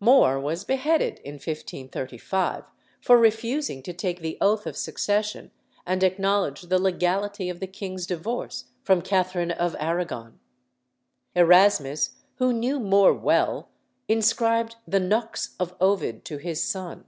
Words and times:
More 0.00 0.40
was 0.40 0.64
beheaded 0.64 1.18
in 1.26 1.34
1535 1.34 2.64
for 3.02 3.18
refusing 3.18 3.82
to 3.82 3.92
take 3.92 4.20
the 4.20 4.38
oath 4.40 4.66
of 4.66 4.78
succession 4.78 5.50
and 5.84 6.02
acknowledge 6.02 6.62
the 6.62 6.78
legality 6.78 7.50
of 7.50 7.60
the 7.60 7.66
king's 7.66 8.06
divorce 8.06 8.68
from 8.82 9.02
Catherine 9.02 9.50
of 9.50 9.76
Arragon. 9.78 10.40
Erasmus, 11.34 12.16
who 12.36 12.50
knew 12.50 12.80
More 12.80 13.12
well, 13.12 13.68
inscribed 14.08 14.76
the 14.88 15.00
"Nux" 15.00 15.54
of 15.60 15.74
Ovid 15.82 16.24
to 16.24 16.38
his 16.38 16.64
son. 16.64 17.04